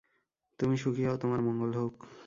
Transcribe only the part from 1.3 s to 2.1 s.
মঙ্গল হউক।